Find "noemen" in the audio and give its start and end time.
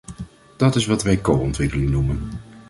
1.89-2.29